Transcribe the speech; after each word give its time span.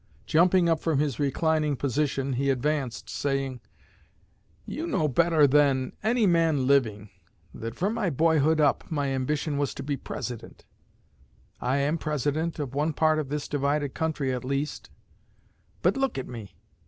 Jumping 0.25 0.67
up 0.67 0.79
from 0.79 0.97
his 0.97 1.19
reclining 1.19 1.75
position, 1.75 2.33
he 2.33 2.49
advanced, 2.49 3.07
saying: 3.07 3.61
"You 4.65 4.87
know 4.87 5.07
better 5.07 5.45
than 5.45 5.93
any 6.01 6.25
man 6.25 6.65
living 6.65 7.11
that 7.53 7.75
from 7.75 7.93
my 7.93 8.09
boyhood 8.09 8.59
up 8.59 8.89
my 8.89 9.09
ambition 9.09 9.59
was 9.59 9.75
to 9.75 9.83
be 9.83 9.97
President. 9.97 10.65
I 11.59 11.77
am 11.77 11.99
President 11.99 12.57
of 12.57 12.73
one 12.73 12.93
part 12.93 13.19
of 13.19 13.29
this 13.29 13.47
divided 13.47 13.93
country 13.93 14.33
at 14.33 14.43
least; 14.43 14.89
but 15.83 15.95
look 15.95 16.17
at 16.17 16.27
me! 16.27 16.55